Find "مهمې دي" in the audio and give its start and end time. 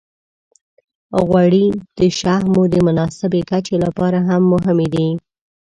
4.53-5.07